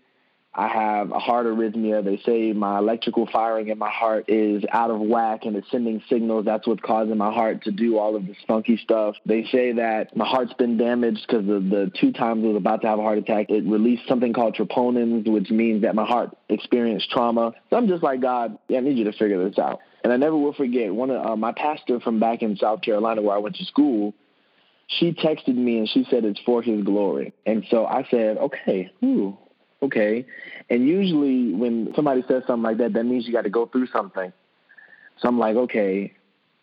I 0.57 0.69
have 0.69 1.11
a 1.11 1.19
heart 1.19 1.47
arrhythmia. 1.47 2.03
They 2.03 2.17
say 2.25 2.53
my 2.53 2.77
electrical 2.77 3.27
firing 3.31 3.67
in 3.67 3.77
my 3.77 3.89
heart 3.89 4.25
is 4.29 4.63
out 4.71 4.89
of 4.89 5.01
whack 5.01 5.41
and 5.43 5.57
it's 5.57 5.69
sending 5.69 6.01
signals. 6.09 6.45
That's 6.45 6.65
what's 6.65 6.81
causing 6.81 7.17
my 7.17 7.33
heart 7.33 7.63
to 7.63 7.71
do 7.71 7.97
all 7.97 8.15
of 8.15 8.25
this 8.25 8.37
funky 8.47 8.77
stuff. 8.77 9.15
They 9.25 9.43
say 9.51 9.73
that 9.73 10.15
my 10.15 10.25
heart's 10.25 10.53
been 10.53 10.77
damaged 10.77 11.25
because 11.27 11.45
the, 11.45 11.59
the 11.59 11.91
two 11.99 12.13
times 12.13 12.45
I 12.45 12.47
was 12.47 12.57
about 12.57 12.81
to 12.81 12.87
have 12.87 12.99
a 12.99 13.01
heart 13.01 13.17
attack, 13.17 13.49
it 13.49 13.65
released 13.65 14.07
something 14.07 14.31
called 14.31 14.55
troponins, 14.55 15.29
which 15.29 15.49
means 15.49 15.81
that 15.81 15.93
my 15.93 16.05
heart 16.05 16.35
experienced 16.47 17.11
trauma. 17.11 17.53
So 17.69 17.75
I'm 17.75 17.89
just 17.89 18.01
like, 18.01 18.21
God, 18.21 18.57
yeah, 18.69 18.77
I 18.77 18.81
need 18.81 18.97
you 18.97 19.05
to 19.05 19.13
figure 19.13 19.47
this 19.47 19.59
out. 19.59 19.81
And 20.05 20.13
I 20.13 20.17
never 20.17 20.37
will 20.37 20.53
forget 20.53 20.93
one 20.93 21.09
of 21.11 21.25
uh, 21.25 21.35
my 21.35 21.51
pastor 21.51 21.99
from 21.99 22.19
back 22.21 22.43
in 22.43 22.55
South 22.55 22.81
Carolina 22.81 23.21
where 23.21 23.35
I 23.35 23.39
went 23.39 23.57
to 23.57 23.65
school. 23.65 24.13
She 24.87 25.11
texted 25.11 25.55
me 25.55 25.79
and 25.79 25.89
she 25.89 26.05
said 26.09 26.23
it's 26.23 26.39
for 26.45 26.61
His 26.61 26.83
glory. 26.85 27.33
And 27.45 27.65
so 27.69 27.85
I 27.85 28.07
said, 28.09 28.37
okay, 28.37 28.91
ooh, 29.03 29.37
okay. 29.81 30.25
And 30.69 30.87
usually 30.87 31.53
when 31.53 31.93
somebody 31.95 32.23
says 32.27 32.43
something 32.47 32.63
like 32.63 32.77
that, 32.77 32.93
that 32.93 33.05
means 33.05 33.25
you 33.27 33.33
got 33.33 33.43
to 33.43 33.49
go 33.49 33.65
through 33.65 33.87
something. 33.87 34.31
So 35.19 35.27
I'm 35.27 35.39
like, 35.39 35.55
okay, 35.55 36.13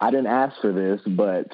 I 0.00 0.10
didn't 0.10 0.26
ask 0.26 0.60
for 0.60 0.72
this, 0.72 1.00
but 1.06 1.48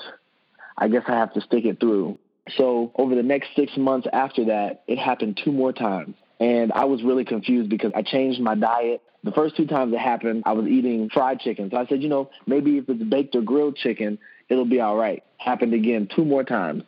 I 0.76 0.88
guess 0.88 1.02
I 1.06 1.12
have 1.12 1.34
to 1.34 1.40
stick 1.40 1.64
it 1.64 1.81
through. 1.81 2.19
So 2.56 2.93
over 2.94 3.14
the 3.14 3.22
next 3.22 3.49
six 3.55 3.76
months 3.76 4.06
after 4.12 4.46
that, 4.46 4.82
it 4.87 4.99
happened 4.99 5.40
two 5.44 5.52
more 5.52 5.72
times. 5.72 6.14
And 6.40 6.72
I 6.72 6.84
was 6.84 7.02
really 7.02 7.25
confused 7.25 7.69
because 7.69 7.93
I 7.94 8.02
changed 8.02 8.40
my 8.40 8.55
diet. 8.55 9.02
The 9.25 9.32
first 9.32 9.56
two 9.56 9.66
times 9.66 9.93
it 9.93 9.99
happened, 9.99 10.44
I 10.46 10.52
was 10.52 10.66
eating 10.66 11.10
fried 11.10 11.40
chicken. 11.40 11.70
So 11.70 11.77
I 11.77 11.86
said, 11.86 12.03
you 12.03 12.08
know, 12.08 12.31
maybe 12.46 12.79
if 12.79 12.88
it's 12.88 13.03
baked 13.03 13.34
or 13.34 13.43
grilled 13.43 13.77
chicken, 13.77 14.19
it'll 14.48 14.65
be 14.65 14.81
all 14.81 14.96
right. 14.96 15.22
Happened 15.36 15.74
again 15.74 16.08
two 16.15 16.24
more 16.24 16.44
times. 16.44 16.84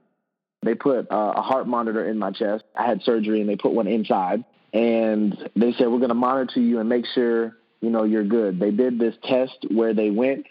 They 0.62 0.74
put 0.74 1.10
uh, 1.10 1.32
a 1.36 1.42
heart 1.42 1.66
monitor 1.66 2.08
in 2.08 2.18
my 2.18 2.30
chest. 2.30 2.64
I 2.76 2.86
had 2.86 3.02
surgery 3.02 3.40
and 3.40 3.48
they 3.48 3.56
put 3.56 3.72
one 3.72 3.86
inside. 3.86 4.44
And 4.72 5.36
they 5.56 5.72
said, 5.72 5.88
we're 5.88 5.98
going 5.98 6.10
to 6.10 6.14
monitor 6.14 6.60
you 6.60 6.78
and 6.78 6.88
make 6.88 7.06
sure, 7.06 7.56
you 7.80 7.90
know, 7.90 8.04
you're 8.04 8.24
good. 8.24 8.60
They 8.60 8.70
did 8.70 8.98
this 8.98 9.14
test 9.24 9.66
where 9.70 9.94
they 9.94 10.10
went 10.10 10.46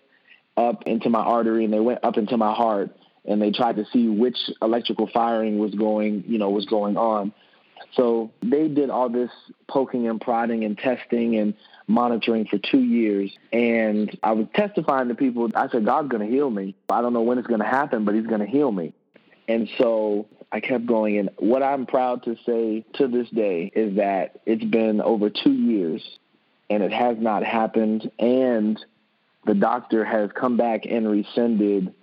up 0.58 0.84
into 0.86 1.10
my 1.10 1.22
artery 1.22 1.64
and 1.64 1.74
they 1.74 1.80
went 1.80 2.04
up 2.04 2.18
into 2.18 2.36
my 2.38 2.54
heart 2.54 2.92
and 3.26 3.42
they 3.42 3.52
tried 3.52 3.78
to 3.78 3.86
see 3.94 4.08
which 4.08 4.38
electrical 4.62 5.08
firing 5.14 5.60
was 5.60 5.74
going, 5.74 6.24
you 6.28 6.38
know, 6.38 6.50
was 6.50 6.66
going 6.66 6.98
on. 6.98 7.32
So 7.96 8.32
they 8.42 8.68
did 8.68 8.90
all 8.90 9.10
this 9.10 9.32
poking 9.68 10.08
and 10.08 10.20
prodding 10.20 10.64
and 10.64 10.78
testing 10.78 11.38
and 11.38 11.54
monitoring 11.88 12.46
for 12.46 12.58
two 12.58 12.82
years. 12.82 13.32
And 13.52 14.16
I 14.22 14.34
was 14.34 14.48
testifying 14.54 15.08
to 15.08 15.16
people. 15.16 15.50
I 15.56 15.70
said, 15.70 15.86
God's 15.86 16.10
going 16.10 16.28
to 16.28 16.32
heal 16.32 16.50
me. 16.50 16.76
I 16.90 17.02
don't 17.02 17.14
know 17.14 17.22
when 17.22 17.38
it's 17.38 17.48
going 17.48 17.62
to 17.62 17.66
happen, 17.66 18.06
but 18.06 18.16
He's 18.16 18.28
going 18.28 18.42
to 18.42 18.48
heal 18.48 18.72
me. 18.72 18.94
And 19.50 19.68
so 19.80 20.28
I 20.52 20.60
kept 20.60 20.86
going. 20.86 21.18
And 21.18 21.32
what 21.40 21.64
I'm 21.64 21.88
proud 21.88 22.24
to 22.24 22.38
say 22.46 22.86
to 22.94 23.08
this 23.08 23.28
day 23.32 23.72
is 23.76 23.98
that 23.98 24.40
it's 24.46 24.64
been 24.64 25.02
over 25.02 25.32
two 25.32 25.52
years 25.52 26.08
and 26.70 26.84
it 26.84 26.92
has 26.92 27.18
not 27.20 27.44
happened. 27.44 28.12
And 28.20 28.80
the 29.46 29.56
doctor 29.56 30.06
has 30.06 30.30
come 30.40 30.56
back 30.56 30.86
and 30.86 31.10
rescinded 31.10 31.96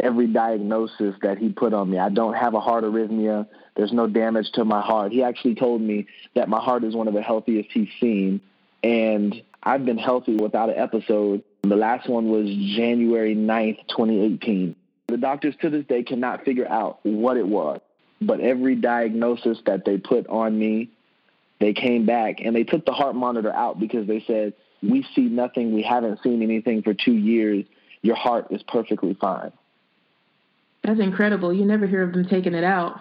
every 0.00 0.28
diagnosis 0.28 1.14
that 1.20 1.36
he 1.36 1.50
put 1.50 1.74
on 1.74 1.90
me. 1.90 1.98
I 1.98 2.08
don't 2.08 2.34
have 2.34 2.54
a 2.54 2.60
heart 2.60 2.84
arrhythmia. 2.84 3.46
There's 3.76 3.92
no 3.92 4.06
damage 4.06 4.50
to 4.54 4.64
my 4.64 4.80
heart. 4.80 5.12
He 5.12 5.22
actually 5.22 5.56
told 5.56 5.82
me 5.82 6.06
that 6.34 6.48
my 6.48 6.60
heart 6.60 6.84
is 6.84 6.94
one 6.94 7.06
of 7.06 7.12
the 7.12 7.22
healthiest 7.22 7.68
he's 7.70 7.90
seen. 8.00 8.40
And 8.82 9.42
I've 9.62 9.84
been 9.84 9.98
healthy 9.98 10.36
without 10.36 10.70
an 10.70 10.78
episode. 10.78 11.42
The 11.62 11.76
last 11.76 12.08
one 12.08 12.30
was 12.30 12.46
January 12.46 13.34
9th, 13.34 13.88
2018. 13.88 14.74
The 15.08 15.16
doctors 15.16 15.54
to 15.62 15.70
this 15.70 15.84
day 15.86 16.02
cannot 16.02 16.44
figure 16.44 16.68
out 16.68 17.00
what 17.02 17.36
it 17.36 17.46
was. 17.46 17.80
But 18.20 18.40
every 18.40 18.74
diagnosis 18.74 19.58
that 19.66 19.84
they 19.84 19.96
put 19.96 20.26
on 20.28 20.58
me, 20.58 20.90
they 21.60 21.72
came 21.72 22.04
back 22.04 22.40
and 22.40 22.54
they 22.54 22.64
took 22.64 22.84
the 22.84 22.92
heart 22.92 23.14
monitor 23.14 23.52
out 23.52 23.80
because 23.80 24.06
they 24.06 24.22
said, 24.26 24.54
We 24.82 25.06
see 25.14 25.22
nothing. 25.22 25.74
We 25.74 25.82
haven't 25.82 26.22
seen 26.22 26.42
anything 26.42 26.82
for 26.82 26.94
two 26.94 27.14
years. 27.14 27.64
Your 28.02 28.16
heart 28.16 28.48
is 28.50 28.62
perfectly 28.62 29.14
fine. 29.14 29.52
That's 30.84 31.00
incredible. 31.00 31.52
You 31.52 31.64
never 31.64 31.86
hear 31.86 32.02
of 32.02 32.12
them 32.12 32.26
taking 32.28 32.54
it 32.54 32.64
out. 32.64 33.00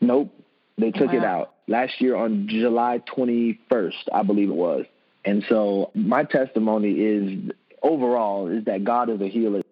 Nope. 0.00 0.32
They 0.76 0.90
took 0.90 1.08
wow. 1.08 1.16
it 1.16 1.24
out 1.24 1.54
last 1.68 2.00
year 2.00 2.16
on 2.16 2.48
July 2.48 3.00
21st, 3.14 4.08
I 4.12 4.22
believe 4.22 4.48
it 4.48 4.54
was. 4.54 4.86
And 5.24 5.44
so 5.48 5.90
my 5.94 6.24
testimony 6.24 6.92
is 6.92 7.52
overall 7.82 8.48
is 8.48 8.64
that 8.64 8.84
God 8.84 9.10
is 9.10 9.20
a 9.20 9.28
healer. 9.28 9.62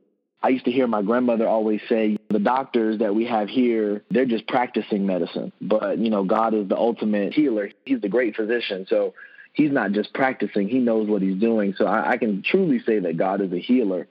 I 0.43 0.50
used 0.50 0.66
to 0.66 0.71
hear 0.71 0.87
my 0.87 1.02
grandmother 1.02 1.49
always 1.49 1.81
say, 1.88 2.19
the 2.28 2.38
doctors 2.38 2.99
that 2.99 3.14
we 3.14 3.25
have 3.26 3.49
here, 3.49 4.02
they're 4.11 4.26
just 4.26 4.47
practicing 4.47 5.07
medicine. 5.07 5.52
But, 5.61 5.99
you 5.99 6.11
know, 6.11 6.25
God 6.25 6.55
is 6.55 6.69
the 6.69 6.76
ultimate 6.76 7.33
healer. 7.33 7.71
He's 7.85 8.00
the 8.00 8.09
great 8.09 8.37
physician. 8.37 8.87
So 8.88 9.14
he's 9.55 9.73
not 9.73 9.93
just 9.93 10.12
practicing, 10.12 10.69
he 10.69 10.78
knows 10.78 11.09
what 11.09 11.23
he's 11.23 11.40
doing. 11.40 11.75
So 11.76 11.87
I, 11.87 12.12
I 12.12 12.16
can 12.19 12.43
truly 12.43 12.81
say 12.81 13.00
that 13.00 13.16
God 13.16 13.40
is 13.40 13.52
a 13.52 13.59
healer. 13.59 14.07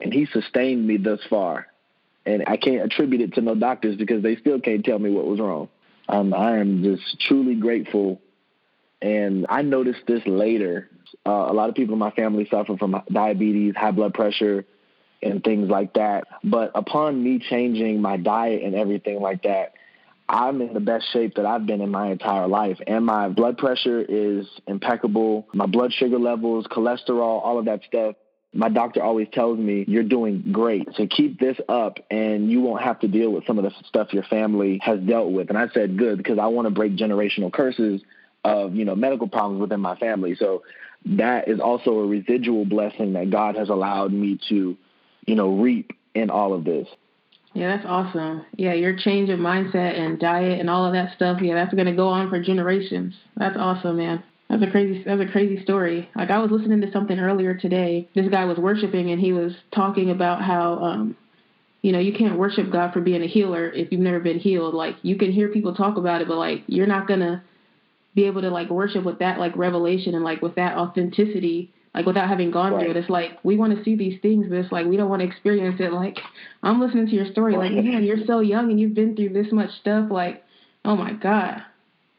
And 0.00 0.12
he 0.12 0.26
sustained 0.26 0.86
me 0.86 0.96
thus 0.96 1.20
far. 1.28 1.66
And 2.24 2.44
I 2.46 2.56
can't 2.56 2.82
attribute 2.82 3.20
it 3.20 3.34
to 3.34 3.40
no 3.40 3.54
doctors 3.54 3.96
because 3.96 4.22
they 4.22 4.36
still 4.36 4.60
can't 4.60 4.84
tell 4.84 4.98
me 4.98 5.10
what 5.10 5.26
was 5.26 5.40
wrong. 5.40 5.68
Um, 6.08 6.32
I 6.32 6.58
am 6.58 6.82
just 6.82 7.20
truly 7.20 7.54
grateful. 7.54 8.20
And 9.02 9.46
I 9.48 9.62
noticed 9.62 10.06
this 10.06 10.22
later. 10.26 10.88
Uh, 11.26 11.30
a 11.30 11.52
lot 11.52 11.68
of 11.68 11.74
people 11.74 11.94
in 11.94 11.98
my 11.98 12.10
family 12.12 12.46
suffer 12.50 12.76
from 12.76 13.02
diabetes, 13.10 13.74
high 13.76 13.90
blood 13.90 14.14
pressure, 14.14 14.64
and 15.24 15.42
things 15.42 15.68
like 15.68 15.94
that. 15.94 16.24
But 16.42 16.72
upon 16.74 17.22
me 17.22 17.38
changing 17.38 18.00
my 18.00 18.16
diet 18.16 18.62
and 18.62 18.74
everything 18.74 19.20
like 19.20 19.42
that, 19.42 19.74
I'm 20.28 20.62
in 20.62 20.72
the 20.72 20.80
best 20.80 21.12
shape 21.12 21.34
that 21.34 21.44
I've 21.44 21.66
been 21.66 21.80
in 21.80 21.90
my 21.90 22.10
entire 22.10 22.48
life. 22.48 22.78
And 22.86 23.04
my 23.04 23.28
blood 23.28 23.58
pressure 23.58 24.00
is 24.00 24.46
impeccable. 24.66 25.46
My 25.52 25.66
blood 25.66 25.92
sugar 25.92 26.18
levels, 26.18 26.66
cholesterol, 26.66 27.42
all 27.44 27.58
of 27.58 27.66
that 27.66 27.82
stuff. 27.86 28.16
My 28.56 28.68
doctor 28.68 29.02
always 29.02 29.28
tells 29.32 29.58
me, 29.58 29.84
you're 29.88 30.04
doing 30.04 30.44
great. 30.52 30.88
So 30.96 31.06
keep 31.08 31.40
this 31.40 31.58
up 31.68 31.98
and 32.10 32.50
you 32.50 32.60
won't 32.60 32.82
have 32.82 33.00
to 33.00 33.08
deal 33.08 33.30
with 33.30 33.44
some 33.46 33.58
of 33.58 33.64
the 33.64 33.72
stuff 33.88 34.12
your 34.12 34.22
family 34.22 34.78
has 34.82 35.00
dealt 35.00 35.32
with. 35.32 35.48
And 35.48 35.58
I 35.58 35.68
said, 35.68 35.98
good, 35.98 36.18
because 36.18 36.38
I 36.38 36.46
want 36.46 36.66
to 36.66 36.70
break 36.70 36.94
generational 36.94 37.52
curses 37.52 38.00
of, 38.44 38.74
you 38.74 38.84
know, 38.84 38.94
medical 38.94 39.28
problems 39.28 39.60
within 39.60 39.80
my 39.80 39.96
family. 39.96 40.36
So 40.36 40.62
that 41.06 41.48
is 41.48 41.60
also 41.60 41.98
a 41.98 42.06
residual 42.06 42.64
blessing 42.64 43.14
that 43.14 43.30
God 43.30 43.56
has 43.56 43.68
allowed 43.68 44.12
me 44.12 44.38
to 44.48 44.76
you 45.26 45.34
know, 45.34 45.56
reap 45.56 45.92
in 46.14 46.30
all 46.30 46.54
of 46.54 46.64
this. 46.64 46.88
Yeah, 47.54 47.76
that's 47.76 47.86
awesome. 47.88 48.44
Yeah, 48.56 48.74
your 48.74 48.96
change 48.96 49.30
of 49.30 49.38
mindset 49.38 49.98
and 49.98 50.18
diet 50.18 50.58
and 50.58 50.68
all 50.68 50.86
of 50.86 50.92
that 50.92 51.14
stuff. 51.14 51.40
Yeah, 51.40 51.54
that's 51.54 51.72
going 51.72 51.86
to 51.86 51.92
go 51.92 52.08
on 52.08 52.28
for 52.28 52.42
generations. 52.42 53.14
That's 53.36 53.56
awesome, 53.56 53.96
man. 53.96 54.24
That's 54.50 54.62
a 54.62 54.70
crazy. 54.70 55.02
That's 55.04 55.22
a 55.22 55.26
crazy 55.26 55.62
story. 55.62 56.08
Like 56.16 56.30
I 56.30 56.38
was 56.38 56.50
listening 56.50 56.80
to 56.80 56.90
something 56.90 57.18
earlier 57.18 57.54
today. 57.54 58.08
This 58.14 58.28
guy 58.28 58.44
was 58.44 58.58
worshiping 58.58 59.10
and 59.10 59.20
he 59.20 59.32
was 59.32 59.52
talking 59.72 60.10
about 60.10 60.42
how, 60.42 60.74
um, 60.78 61.16
you 61.82 61.92
know, 61.92 61.98
you 61.98 62.12
can't 62.12 62.38
worship 62.38 62.70
God 62.70 62.92
for 62.92 63.00
being 63.00 63.22
a 63.22 63.26
healer 63.26 63.70
if 63.70 63.90
you've 63.90 64.00
never 64.00 64.20
been 64.20 64.38
healed. 64.38 64.74
Like 64.74 64.96
you 65.02 65.16
can 65.16 65.32
hear 65.32 65.48
people 65.48 65.74
talk 65.74 65.96
about 65.96 66.22
it, 66.22 66.28
but 66.28 66.36
like 66.36 66.62
you're 66.66 66.86
not 66.86 67.06
gonna 67.06 67.42
be 68.14 68.26
able 68.26 68.42
to 68.42 68.50
like 68.50 68.68
worship 68.68 69.04
with 69.04 69.20
that 69.20 69.38
like 69.38 69.56
revelation 69.56 70.14
and 70.14 70.24
like 70.24 70.42
with 70.42 70.56
that 70.56 70.76
authenticity 70.76 71.72
like 71.94 72.06
without 72.06 72.28
having 72.28 72.50
gone 72.50 72.72
right. 72.72 72.82
through 72.82 72.90
it. 72.90 72.96
It's 72.96 73.08
like 73.08 73.38
we 73.44 73.56
want 73.56 73.76
to 73.76 73.84
see 73.84 73.94
these 73.94 74.20
things, 74.20 74.46
but 74.48 74.58
it's 74.58 74.72
like 74.72 74.86
we 74.86 74.96
don't 74.96 75.08
want 75.08 75.22
to 75.22 75.28
experience 75.28 75.80
it. 75.80 75.92
Like 75.92 76.18
I'm 76.62 76.80
listening 76.80 77.06
to 77.06 77.12
your 77.12 77.26
story, 77.26 77.56
like 77.56 77.72
man, 77.72 78.02
you're 78.02 78.24
so 78.26 78.40
young 78.40 78.70
and 78.70 78.80
you've 78.80 78.94
been 78.94 79.14
through 79.14 79.30
this 79.30 79.52
much 79.52 79.70
stuff. 79.80 80.10
Like, 80.10 80.44
oh 80.84 80.96
my 80.96 81.12
god, 81.12 81.62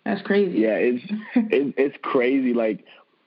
that's 0.05 0.21
crazy. 0.21 0.59
Yeah, 0.59 0.75
it's 0.75 1.03
it, 1.35 1.73
it's 1.77 1.97
crazy. 2.01 2.53
Like 2.53 2.85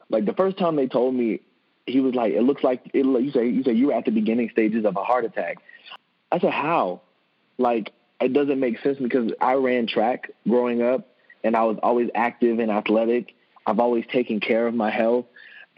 like 0.08 0.24
the 0.24 0.32
first 0.32 0.56
time 0.56 0.76
they 0.76 0.86
told 0.86 1.14
me, 1.14 1.40
he 1.86 2.00
was 2.00 2.14
like, 2.14 2.32
it 2.32 2.42
looks 2.42 2.64
like 2.64 2.82
it. 2.94 3.04
You 3.04 3.30
say 3.30 3.48
you 3.48 3.62
say 3.62 3.72
you 3.72 3.88
were 3.88 3.94
at 3.94 4.06
the 4.06 4.10
beginning 4.10 4.48
stages 4.50 4.86
of 4.86 4.96
a 4.96 5.04
heart 5.04 5.26
attack. 5.26 5.58
I 6.32 6.38
said 6.38 6.52
how? 6.52 7.02
Like 7.58 7.92
it 8.20 8.32
doesn't 8.32 8.58
make 8.58 8.80
sense 8.80 8.98
because 8.98 9.32
I 9.40 9.54
ran 9.54 9.86
track 9.86 10.30
growing 10.48 10.82
up 10.82 11.08
and 11.44 11.54
I 11.54 11.64
was 11.64 11.78
always 11.82 12.08
active 12.14 12.58
and 12.58 12.70
athletic. 12.70 13.34
I've 13.66 13.80
always 13.80 14.06
taken 14.10 14.40
care 14.40 14.66
of 14.66 14.74
my 14.74 14.90
health. 14.90 15.26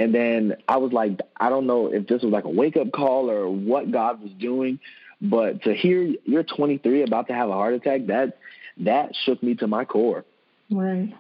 And 0.00 0.14
then 0.14 0.57
I 0.66 0.78
was 0.78 0.95
like, 0.95 1.21
I 1.38 1.50
don't 1.50 1.66
know 1.66 1.88
if 1.92 2.07
this 2.07 2.23
was 2.23 2.33
like 2.33 2.45
a 2.45 2.49
wake 2.49 2.78
up 2.78 2.90
call 2.90 3.30
or 3.30 3.50
what 3.50 3.90
God 3.90 4.23
was 4.23 4.33
doing, 4.33 4.80
but 5.21 5.62
to 5.64 5.75
hear 5.75 6.14
you're 6.25 6.42
23 6.42 7.02
about 7.02 7.26
to 7.26 7.35
have 7.35 7.50
a 7.50 7.52
heart 7.52 7.75
attack, 7.75 8.07
that 8.07 8.38
that 8.78 9.14
shook 9.26 9.42
me 9.42 9.57
to 9.57 9.66
my 9.66 9.85
core. 9.85 10.25
Right. 10.71 11.12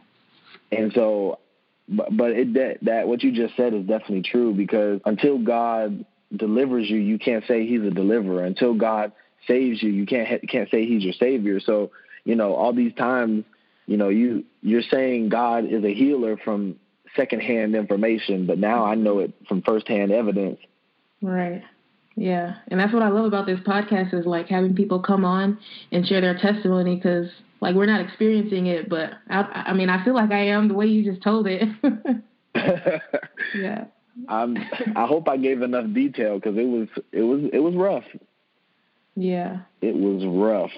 And 0.72 0.94
so, 0.94 1.40
but, 1.90 2.16
but 2.16 2.30
it 2.30 2.54
that 2.54 2.78
that 2.80 3.06
what 3.06 3.22
you 3.22 3.32
just 3.32 3.54
said 3.54 3.74
is 3.74 3.84
definitely 3.84 4.22
true 4.22 4.54
because 4.54 5.02
until 5.04 5.36
God 5.36 6.06
delivers 6.34 6.88
you, 6.88 6.96
you 6.96 7.18
can't 7.18 7.44
say 7.46 7.66
He's 7.66 7.82
a 7.82 7.90
deliverer. 7.90 8.44
Until 8.44 8.72
God 8.72 9.12
saves 9.46 9.82
you, 9.82 9.90
you 9.90 10.06
can't 10.06 10.48
can't 10.48 10.70
say 10.70 10.86
He's 10.86 11.04
your 11.04 11.12
savior. 11.12 11.60
So 11.60 11.90
you 12.24 12.34
know, 12.34 12.54
all 12.54 12.72
these 12.72 12.94
times, 12.94 13.44
you 13.86 13.98
know, 13.98 14.08
you 14.08 14.46
you're 14.62 14.80
saying 14.80 15.28
God 15.28 15.66
is 15.66 15.84
a 15.84 15.92
healer 15.92 16.38
from 16.38 16.76
secondhand 17.16 17.74
information, 17.74 18.46
but 18.46 18.58
now 18.58 18.84
I 18.84 18.94
know 18.94 19.18
it 19.20 19.32
from 19.48 19.62
firsthand 19.62 20.12
evidence. 20.12 20.58
Right. 21.22 21.62
Yeah, 22.16 22.56
and 22.68 22.78
that's 22.78 22.92
what 22.92 23.02
I 23.02 23.08
love 23.08 23.24
about 23.24 23.46
this 23.46 23.60
podcast 23.60 24.12
is 24.12 24.26
like 24.26 24.48
having 24.48 24.74
people 24.74 25.00
come 25.00 25.24
on 25.24 25.58
and 25.92 26.06
share 26.06 26.20
their 26.20 26.36
testimony 26.36 26.96
because 26.96 27.28
like 27.60 27.74
we're 27.74 27.86
not 27.86 28.00
experiencing 28.00 28.66
it, 28.66 28.88
but 28.88 29.12
I, 29.28 29.64
I 29.68 29.72
mean 29.72 29.88
I 29.88 30.04
feel 30.04 30.14
like 30.14 30.30
I 30.30 30.48
am 30.48 30.68
the 30.68 30.74
way 30.74 30.86
you 30.86 31.10
just 31.10 31.22
told 31.22 31.46
it. 31.46 31.62
yeah. 33.54 33.84
I'm. 34.28 34.56
I 34.96 35.06
hope 35.06 35.28
I 35.28 35.36
gave 35.36 35.62
enough 35.62 35.92
detail 35.94 36.34
because 36.38 36.56
it 36.58 36.64
was 36.64 36.88
it 37.12 37.22
was 37.22 37.48
it 37.52 37.60
was 37.60 37.74
rough. 37.74 38.04
Yeah. 39.16 39.60
It 39.80 39.94
was 39.94 40.24
rough, 40.26 40.70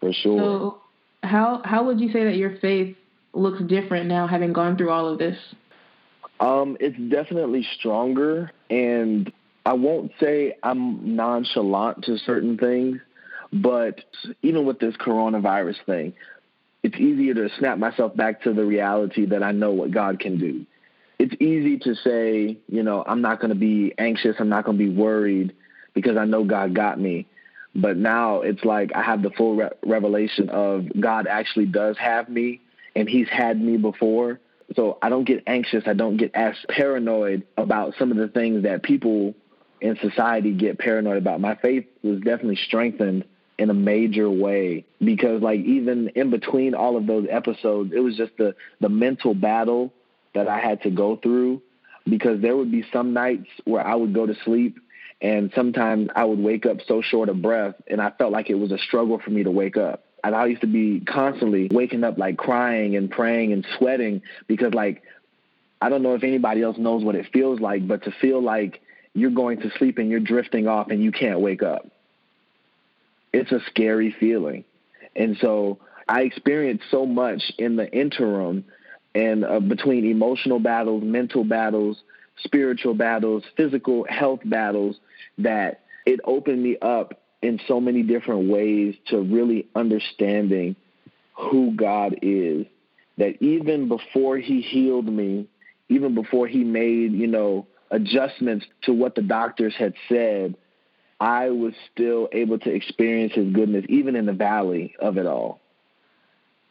for 0.00 0.12
sure. 0.12 0.38
So, 0.38 0.80
how 1.22 1.62
how 1.64 1.84
would 1.84 2.00
you 2.00 2.12
say 2.12 2.24
that 2.24 2.36
your 2.36 2.56
faith 2.58 2.96
looks 3.38 3.62
different 3.62 4.06
now 4.06 4.26
having 4.26 4.52
gone 4.52 4.76
through 4.76 4.90
all 4.90 5.08
of 5.08 5.18
this? 5.18 5.36
Um, 6.40 6.76
it's 6.80 6.96
definitely 7.10 7.66
stronger, 7.78 8.50
and 8.70 9.32
I 9.66 9.72
won't 9.72 10.12
say 10.20 10.56
I'm 10.62 11.16
nonchalant 11.16 12.04
to 12.04 12.16
certain 12.18 12.56
things, 12.56 13.00
but 13.52 14.00
even 14.42 14.64
with 14.64 14.78
this 14.78 14.94
coronavirus 14.96 15.84
thing, 15.84 16.12
it's 16.82 16.96
easier 16.96 17.34
to 17.34 17.48
snap 17.58 17.78
myself 17.78 18.14
back 18.14 18.42
to 18.42 18.52
the 18.52 18.64
reality 18.64 19.26
that 19.26 19.42
I 19.42 19.52
know 19.52 19.72
what 19.72 19.90
God 19.90 20.20
can 20.20 20.38
do. 20.38 20.64
It's 21.18 21.34
easy 21.40 21.78
to 21.78 21.94
say, 21.96 22.58
you 22.68 22.82
know, 22.84 23.02
I'm 23.04 23.20
not 23.20 23.40
going 23.40 23.50
to 23.50 23.58
be 23.58 23.92
anxious, 23.98 24.36
I'm 24.38 24.48
not 24.48 24.64
going 24.64 24.78
to 24.78 24.84
be 24.84 24.90
worried 24.90 25.54
because 25.92 26.16
I 26.16 26.24
know 26.24 26.44
God 26.44 26.74
got 26.74 27.00
me. 27.00 27.26
But 27.74 27.96
now 27.96 28.42
it's 28.42 28.64
like 28.64 28.92
I 28.94 29.02
have 29.02 29.22
the 29.22 29.30
full 29.30 29.56
re- 29.56 29.70
revelation 29.84 30.48
of 30.48 30.86
God 30.98 31.26
actually 31.26 31.66
does 31.66 31.98
have 31.98 32.28
me 32.28 32.60
and 32.98 33.08
he's 33.08 33.28
had 33.28 33.60
me 33.60 33.76
before. 33.76 34.40
So 34.74 34.98
I 35.00 35.08
don't 35.08 35.22
get 35.22 35.44
anxious. 35.46 35.84
I 35.86 35.92
don't 35.92 36.16
get 36.16 36.34
as 36.34 36.56
paranoid 36.68 37.46
about 37.56 37.94
some 37.96 38.10
of 38.10 38.16
the 38.16 38.26
things 38.26 38.64
that 38.64 38.82
people 38.82 39.34
in 39.80 39.96
society 40.02 40.52
get 40.52 40.80
paranoid 40.80 41.16
about. 41.16 41.40
My 41.40 41.54
faith 41.54 41.86
was 42.02 42.18
definitely 42.18 42.58
strengthened 42.66 43.24
in 43.56 43.70
a 43.70 43.74
major 43.74 44.28
way 44.28 44.84
because 45.02 45.40
like 45.42 45.60
even 45.60 46.08
in 46.16 46.30
between 46.30 46.74
all 46.74 46.96
of 46.96 47.06
those 47.06 47.28
episodes, 47.30 47.92
it 47.94 48.00
was 48.00 48.16
just 48.16 48.36
the 48.36 48.56
the 48.80 48.88
mental 48.88 49.32
battle 49.32 49.92
that 50.34 50.48
I 50.48 50.58
had 50.58 50.82
to 50.82 50.90
go 50.90 51.14
through 51.14 51.62
because 52.04 52.42
there 52.42 52.56
would 52.56 52.72
be 52.72 52.84
some 52.92 53.12
nights 53.12 53.48
where 53.64 53.86
I 53.86 53.94
would 53.94 54.12
go 54.12 54.26
to 54.26 54.34
sleep 54.44 54.80
and 55.22 55.52
sometimes 55.54 56.08
I 56.16 56.24
would 56.24 56.40
wake 56.40 56.66
up 56.66 56.78
so 56.88 57.00
short 57.00 57.28
of 57.28 57.40
breath 57.42 57.76
and 57.86 58.00
I 58.00 58.10
felt 58.10 58.32
like 58.32 58.50
it 58.50 58.56
was 58.56 58.72
a 58.72 58.78
struggle 58.78 59.20
for 59.24 59.30
me 59.30 59.44
to 59.44 59.52
wake 59.52 59.76
up. 59.76 60.04
And 60.28 60.36
I 60.36 60.44
used 60.44 60.60
to 60.60 60.66
be 60.66 61.00
constantly 61.00 61.68
waking 61.72 62.04
up 62.04 62.18
like 62.18 62.36
crying 62.36 62.96
and 62.96 63.10
praying 63.10 63.54
and 63.54 63.66
sweating 63.78 64.20
because 64.46 64.74
like 64.74 65.02
I 65.80 65.88
don't 65.88 66.02
know 66.02 66.14
if 66.14 66.22
anybody 66.22 66.62
else 66.62 66.76
knows 66.76 67.02
what 67.02 67.14
it 67.14 67.28
feels 67.32 67.60
like, 67.60 67.88
but 67.88 68.04
to 68.04 68.10
feel 68.10 68.42
like 68.42 68.82
you're 69.14 69.30
going 69.30 69.62
to 69.62 69.70
sleep 69.78 69.96
and 69.96 70.10
you're 70.10 70.20
drifting 70.20 70.68
off 70.68 70.90
and 70.90 71.02
you 71.02 71.12
can't 71.12 71.40
wake 71.40 71.62
up. 71.62 71.86
It's 73.32 73.50
a 73.52 73.60
scary 73.70 74.14
feeling. 74.20 74.64
And 75.16 75.38
so 75.40 75.78
I 76.06 76.22
experienced 76.22 76.84
so 76.90 77.06
much 77.06 77.50
in 77.56 77.76
the 77.76 77.90
interim 77.90 78.66
and 79.14 79.46
uh, 79.46 79.60
between 79.60 80.04
emotional 80.04 80.58
battles, 80.60 81.02
mental 81.02 81.42
battles, 81.42 82.02
spiritual 82.44 82.92
battles, 82.92 83.44
physical 83.56 84.04
health 84.10 84.40
battles 84.44 84.96
that 85.38 85.80
it 86.04 86.20
opened 86.24 86.62
me 86.62 86.76
up 86.82 87.18
in 87.42 87.60
so 87.68 87.80
many 87.80 88.02
different 88.02 88.48
ways 88.48 88.96
to 89.06 89.20
really 89.20 89.66
understanding 89.74 90.76
who 91.34 91.72
God 91.72 92.18
is. 92.22 92.66
That 93.16 93.42
even 93.42 93.88
before 93.88 94.38
He 94.38 94.60
healed 94.60 95.06
me, 95.06 95.48
even 95.88 96.14
before 96.14 96.46
He 96.46 96.64
made, 96.64 97.12
you 97.12 97.26
know, 97.26 97.66
adjustments 97.90 98.66
to 98.82 98.92
what 98.92 99.14
the 99.14 99.22
doctors 99.22 99.74
had 99.76 99.94
said, 100.08 100.56
I 101.20 101.50
was 101.50 101.74
still 101.92 102.28
able 102.32 102.58
to 102.60 102.70
experience 102.70 103.34
His 103.34 103.52
goodness, 103.52 103.84
even 103.88 104.16
in 104.16 104.26
the 104.26 104.32
valley 104.32 104.94
of 105.00 105.18
it 105.18 105.26
all. 105.26 105.60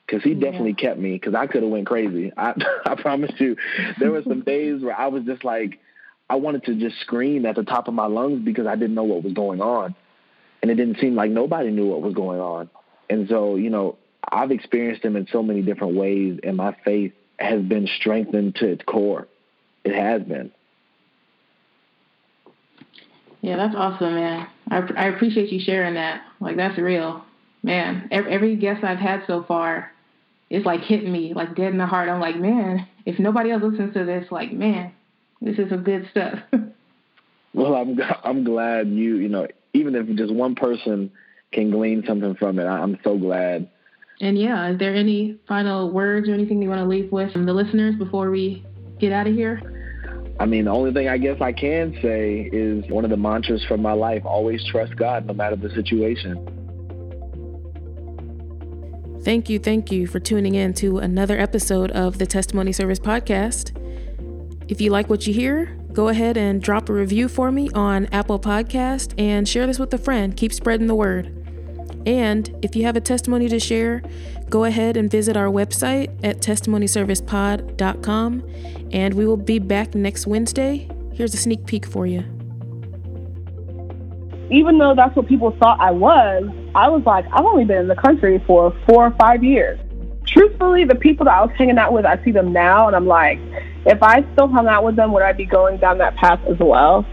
Because 0.06 0.24
He 0.24 0.34
definitely 0.34 0.76
yeah. 0.78 0.90
kept 0.90 1.00
me, 1.00 1.14
because 1.14 1.36
I 1.36 1.48
could 1.48 1.64
have 1.64 1.72
went 1.72 1.88
crazy. 1.88 2.32
I, 2.36 2.54
I 2.86 2.96
promise 2.96 3.32
you, 3.40 3.58
there 4.00 4.12
were 4.12 4.24
some 4.24 4.42
days 4.42 4.82
where 4.82 4.98
I 4.98 5.08
was 5.08 5.24
just 5.24 5.44
like, 5.44 5.80
I 6.30 6.36
wanted 6.36 6.66
to 6.66 6.76
just 6.76 7.00
scream 7.02 7.46
at 7.46 7.56
the 7.56 7.64
top 7.64 7.88
of 7.88 7.94
my 7.94 8.06
lungs 8.06 8.44
because 8.44 8.68
I 8.68 8.76
didn't 8.76 8.96
know 8.96 9.04
what 9.04 9.24
was 9.24 9.34
going 9.34 9.62
on 9.62 9.96
and 10.62 10.72
it 10.72 10.76
didn't 10.76 11.00
seem 11.00 11.16
like 11.16 11.32
nobody 11.32 11.72
knew 11.72 11.88
what 11.88 12.02
was 12.02 12.14
going 12.14 12.40
on. 12.40 12.70
And 13.10 13.28
so, 13.30 13.56
you 13.56 13.70
know, 13.70 13.98
I've 14.30 14.52
experienced 14.52 15.04
them 15.04 15.16
in 15.16 15.28
so 15.32 15.42
many 15.42 15.62
different 15.62 15.96
ways, 15.96 16.40
and 16.44 16.58
my 16.58 16.76
faith 16.84 17.14
has 17.40 17.62
been 17.62 17.88
strengthened 18.00 18.56
to 18.56 18.68
its 18.68 18.84
core. 18.84 19.28
it 19.84 19.96
has 19.96 20.24
been. 20.24 20.52
Yeah, 23.42 23.56
that's 23.56 23.76
awesome, 23.76 24.16
man. 24.16 24.48
I, 24.70 24.78
I 24.98 25.06
appreciate 25.06 25.52
you 25.52 25.60
sharing 25.60 25.94
that. 25.94 26.22
Like, 26.40 26.58
that's 26.58 26.78
real. 26.78 27.24
Man, 27.64 28.08
every, 28.12 28.32
every 28.32 28.56
guest 28.56 28.84
I've 28.84 28.98
had 28.98 29.24
so 29.28 29.44
far, 29.44 29.92
it's 30.50 30.66
like 30.66 30.82
hitting 30.82 31.12
me 31.12 31.34
like 31.34 31.56
dead 31.56 31.72
in 31.72 31.78
the 31.78 31.86
heart. 31.86 32.10
I'm 32.10 32.20
like, 32.20 32.38
man, 32.38 32.88
if 33.06 33.20
nobody 33.20 33.52
else 33.52 33.64
listens 33.64 33.94
to 33.94 34.06
this, 34.06 34.32
like, 34.32 34.52
man, 34.52 34.92
this 35.42 35.58
is 35.58 35.70
some 35.70 35.84
good 35.84 36.08
stuff. 36.12 36.40
well, 37.54 37.76
I'm 37.76 38.00
I'm 38.24 38.44
glad 38.44 38.88
you 38.88 39.18
you 39.18 39.30
know 39.30 39.48
even 39.78 39.96
if 39.96 40.08
just 40.18 40.34
one 40.34 40.56
person 40.56 41.12
can 41.52 41.72
glean 41.72 42.04
something 42.08 42.36
from 42.36 42.60
it, 42.60 42.66
I'm 42.66 42.98
so 43.04 43.18
glad. 43.18 43.70
And 44.20 44.38
yeah, 44.38 44.72
is 44.72 44.80
there 44.80 44.96
any 44.96 45.38
final 45.48 45.92
words 45.92 46.28
or 46.28 46.34
anything 46.34 46.62
you 46.62 46.70
want 46.70 46.82
to 46.82 46.88
leave 46.88 47.12
with 47.12 47.34
the 47.34 47.54
listeners 47.54 47.96
before 47.96 48.32
we 48.32 48.66
get 49.00 49.12
out 49.14 49.28
of 49.28 49.36
here? 49.36 49.62
I 50.40 50.46
mean, 50.46 50.66
the 50.66 50.72
only 50.72 50.92
thing 50.92 51.08
I 51.08 51.18
guess 51.18 51.40
I 51.42 51.52
can 51.52 51.98
say 52.02 52.50
is 52.52 52.84
one 52.90 53.04
of 53.04 53.10
the 53.10 53.18
mantras 53.18 53.64
from 53.66 53.82
my 53.82 53.94
life 53.94 54.24
always 54.26 54.64
trust 54.66 54.96
God 54.96 55.26
no 55.26 55.34
matter 55.34 55.56
the 55.56 55.70
situation. 55.70 56.54
Thank 59.24 59.50
you, 59.50 59.60
thank 59.60 59.92
you 59.92 60.08
for 60.08 60.20
tuning 60.20 60.56
in 60.56 60.74
to 60.76 61.00
another 61.00 61.38
episode 61.38 61.92
of 61.92 62.18
the 62.18 62.26
Testimony 62.26 62.72
Service 62.72 63.00
Podcast. 63.00 63.76
If 64.68 64.80
you 64.80 64.92
like 64.92 65.10
what 65.10 65.28
you 65.28 65.34
hear, 65.34 65.78
go 65.98 66.08
ahead 66.10 66.38
and 66.38 66.62
drop 66.62 66.90
a 66.90 66.94
review 66.94 67.28
for 67.28 67.52
me 67.52 67.72
on 67.74 68.06
Apple 68.12 68.40
Podcast 68.40 69.16
and 69.18 69.50
share 69.50 69.66
this 69.66 69.80
with 69.80 69.92
a 69.96 69.98
friend. 69.98 70.38
Keep 70.38 70.54
spreading 70.54 70.86
the 70.86 70.94
word. 70.94 71.34
And 72.06 72.56
if 72.62 72.76
you 72.76 72.84
have 72.84 72.96
a 72.96 73.02
testimony 73.02 73.50
to 73.50 73.60
share, 73.60 74.04
go 74.48 74.66
ahead 74.66 74.96
and 74.96 75.10
visit 75.10 75.36
our 75.36 75.48
website 75.48 76.16
at 76.24 76.38
testimonyservicepod.com 76.38 78.44
and 78.92 79.16
we 79.16 79.26
will 79.26 79.38
be 79.38 79.58
back 79.58 79.96
next 79.96 80.28
Wednesday. 80.28 80.88
Here's 81.16 81.34
a 81.34 81.38
sneak 81.38 81.66
peek 81.66 81.88
for 81.88 82.06
you. 82.06 82.20
Even 84.52 84.78
though 84.78 84.94
that's 84.94 85.16
what 85.16 85.28
people 85.28 85.58
thought 85.60 85.80
I 85.80 85.90
was, 85.90 86.44
I 86.76 86.90
was 86.90 87.02
like, 87.08 87.26
I've 87.34 87.44
only 87.44 87.66
been 87.66 87.80
in 87.80 87.88
the 87.88 87.96
country 87.96 88.40
for 88.46 88.72
four 88.88 89.08
or 89.08 89.16
five 89.18 89.44
years. 89.44 89.80
Truthfully, 90.28 90.86
the 90.86 90.94
people 90.94 91.26
that 91.26 91.34
I 91.34 91.42
was 91.42 91.50
hanging 91.58 91.80
out 91.80 91.92
with, 91.92 92.06
I 92.06 92.24
see 92.24 92.30
them 92.30 92.54
now 92.54 92.86
and 92.86 92.96
I'm 92.96 93.08
like, 93.08 93.40
if 93.88 94.04
I 94.04 94.22
still 94.34 94.48
hung 94.50 94.68
out 94.68 94.84
with 94.84 94.96
them, 94.96 95.14
would 95.14 95.24
I 95.24 95.34
be 95.34 95.46
going 95.46 95.78
down 95.78 95.98
that 96.00 96.16
path 96.16 96.40
as 96.50 96.58
well? 96.60 97.06